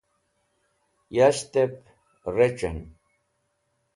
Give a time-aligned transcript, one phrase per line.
[1.15, 1.73] yas̃ht'ep
[2.35, 2.79] rec̃h'en